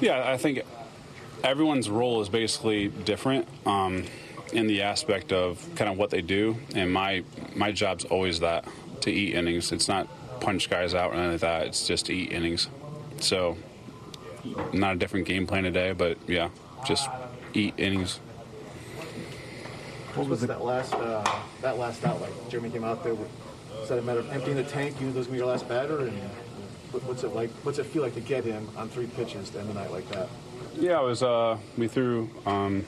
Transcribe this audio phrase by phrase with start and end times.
[0.00, 0.62] Yeah, I think
[1.42, 4.04] everyone's role is basically different um,
[4.52, 7.24] in the aspect of kind of what they do, and my
[7.56, 8.64] my job's always that
[9.02, 9.72] to eat innings.
[9.72, 10.08] It's not
[10.40, 11.66] punch guys out or anything like that.
[11.66, 12.68] It's just to eat innings.
[13.18, 13.56] So,
[14.72, 16.50] not a different game plan today, but yeah,
[16.86, 17.08] just
[17.54, 18.20] eat innings.
[20.14, 21.24] What was that last uh,
[21.60, 22.32] that last out like?
[22.48, 23.16] Jeremy came out there.
[23.88, 25.00] That a matter of emptying the tank?
[25.00, 26.20] You knew those was gonna be your last batter, and
[26.92, 27.50] what's it like?
[27.62, 30.08] What's it feel like to get him on three pitches to end the night like
[30.10, 30.28] that?
[30.74, 31.22] Yeah, it was.
[31.22, 32.84] Uh, we threw um,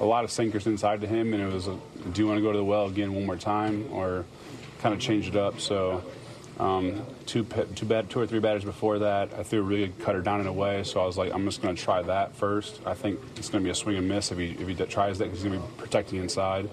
[0.00, 1.66] a lot of sinkers inside to him, and it was.
[1.66, 1.78] A,
[2.12, 4.24] do you want to go to the well again one more time, or
[4.80, 5.60] kind of change it up?
[5.60, 6.04] So.
[6.58, 9.98] Um, two, two, bad, two or three batters before that, I threw a really good
[9.98, 10.84] cutter down and away.
[10.84, 12.82] So I was like, I'm just going to try that first.
[12.84, 15.16] I think it's going to be a swing and miss if he if he tries
[15.20, 16.68] that because he's going to be protecting inside,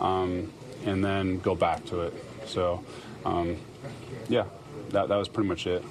[0.00, 0.50] um,
[0.86, 2.14] and then go back to it.
[2.46, 2.82] So,
[3.26, 3.58] um,
[4.30, 4.44] yeah,
[4.90, 5.84] that, that was pretty much it.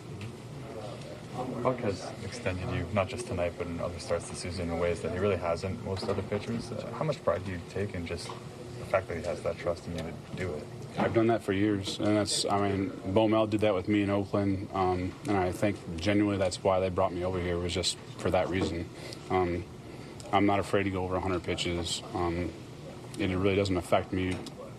[1.64, 5.02] Buck has extended you, not just tonight, but in other starts this season in ways
[5.02, 6.72] that he really hasn't most other pitchers.
[6.72, 8.28] Uh, how much pride do you take in just
[8.80, 10.64] the fact that he has that trust in you to do it?
[10.98, 14.02] I've done that for years, and that's, I mean, Bo Mel did that with me
[14.02, 17.74] in Oakland, um, and I think genuinely that's why they brought me over here, was
[17.74, 18.90] just for that reason.
[19.30, 19.64] Um,
[20.34, 22.52] I'm not afraid to go over 100 pitches, um,
[23.20, 24.36] and it really doesn't affect me.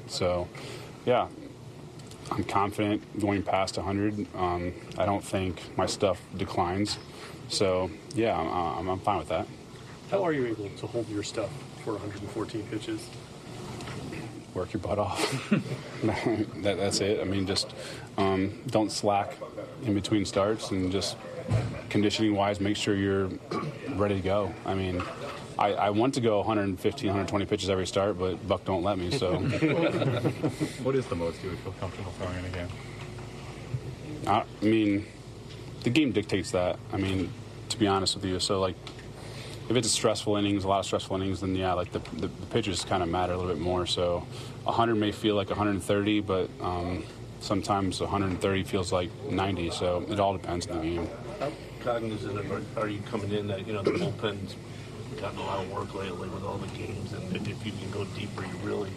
[0.09, 0.49] So,
[1.07, 1.29] yeah,
[2.31, 4.27] I'm confident going past 100.
[4.37, 6.99] Um, I don't think my stuff declines.
[7.49, 9.47] So, yeah, I'm, I'm, fine with that.
[10.11, 11.51] How are you able to hold your stuff
[11.85, 13.09] for 114 pitches?
[14.55, 15.51] Work your butt off.
[16.03, 17.21] that, that's it.
[17.21, 17.75] I mean, just
[18.17, 19.35] um, don't slack
[19.85, 21.17] in between starts and just
[21.89, 23.31] conditioning wise, make sure you're
[23.95, 24.55] ready to go.
[24.65, 25.03] I mean,
[25.61, 29.11] I, I, want to go 115, 120 pitches every start, but Buck don't let me.
[29.11, 29.37] So,
[30.83, 32.69] what is the most you would feel comfortable throwing in a game?
[34.27, 35.07] I mean,
[35.83, 36.79] the game dictates that.
[36.95, 37.31] I mean,
[37.69, 38.75] to be honest with you, so like,
[39.69, 42.29] if it's a stressful innings, a lot of stressful innings, then yeah, like the, the,
[42.29, 43.85] the pitches kind of matter a little bit more.
[43.85, 44.27] So,
[44.65, 47.05] 100 may feel like 130, but um,
[47.41, 49.71] sometimes 130 feels like 90.
[49.71, 51.09] So it all depends on the game.
[51.39, 54.55] How cognizant are you coming in that you know the bullpen's
[55.19, 58.05] gotten a lot of work lately with all the games, and if you can go
[58.17, 58.91] deeper, you really.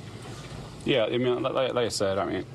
[0.85, 2.45] Yeah, I mean, like, I said, I mean,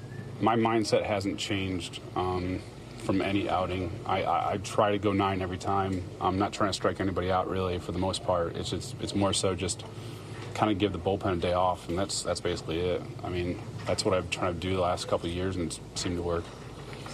[0.41, 2.61] my mindset hasn't changed um,
[2.99, 3.91] from any outing.
[4.05, 6.03] I, I, I, try to go nine every time.
[6.21, 8.57] I'm not trying to strike anybody out really for the most part.
[8.57, 9.85] It's just, it's more so just
[10.59, 13.03] kind of give the bullpen a day off, and that's that's basically it.
[13.23, 15.81] I mean, that's what I've tried to do the last couple of years, and it
[15.95, 16.45] seemed to work.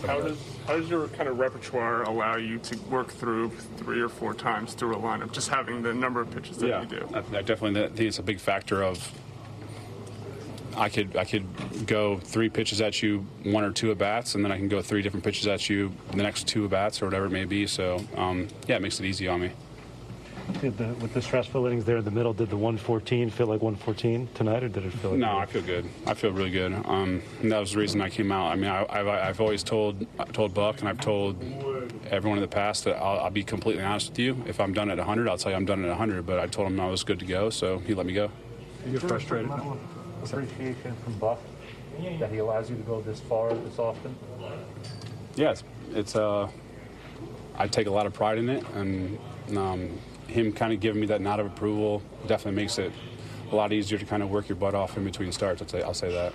[0.07, 4.09] How does how does your kind of repertoire allow you to work through three or
[4.09, 7.09] four times through a lineup, just having the number of pitches that yeah, you do?
[7.13, 9.13] I, I definitely think it's a big factor of.
[10.77, 11.47] I could I could
[11.87, 14.83] go three pitches at you, one or two at bats, and then I can go
[14.83, 17.67] three different pitches at you the next two at bats or whatever it may be.
[17.67, 19.53] So um, yeah, it makes it easy on me.
[20.65, 23.61] Did the, with the stressful innings there in the middle, did the 114 feel like
[23.61, 25.19] 114 tonight, or did it feel like?
[25.19, 25.85] No, I feel good.
[26.07, 26.73] I feel really good.
[26.87, 28.47] Um, that was the reason I came out.
[28.47, 31.39] I mean, I, have I've always told told Buck, and I've told
[32.11, 34.43] everyone in the past that I'll, I'll, be completely honest with you.
[34.47, 36.25] If I'm done at 100, I'll tell you I'm done at 100.
[36.25, 38.31] But I told him I was good to go, so he let me go.
[38.87, 39.51] You're frustrated.
[40.23, 41.41] Appreciation from Buck
[42.19, 44.17] that he allows you to go this far this often.
[44.41, 44.63] Yes,
[45.37, 46.49] yeah, it's, it's uh,
[47.55, 49.19] I take a lot of pride in it, and.
[49.55, 49.99] Um,
[50.29, 52.93] him kind of giving me that nod of approval definitely makes it
[53.51, 55.63] a lot easier to kind of work your butt off in between starts.
[55.63, 56.33] I'd say, I'll say that.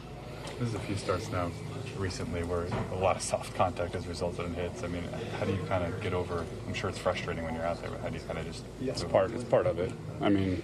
[0.60, 1.52] There's a few starts now
[1.98, 4.84] recently where a lot of soft contact has resulted in hits.
[4.84, 5.04] I mean,
[5.38, 6.46] how do you kind of get over?
[6.68, 8.64] I'm sure it's frustrating when you're out there, but how do you kind of just?
[8.80, 8.94] Yeah.
[8.94, 9.32] It's part.
[9.32, 9.92] It's part of it.
[10.22, 10.64] I mean,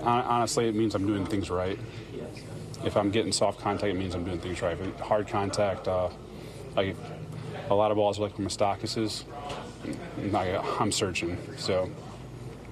[0.00, 1.78] honestly, it means I'm doing things right.
[2.84, 4.76] If I'm getting soft contact, it means I'm doing things right.
[4.78, 6.08] But hard contact, uh,
[6.74, 6.96] like
[7.70, 9.24] a lot of balls are like Moustakas.
[10.80, 11.90] I'm searching, so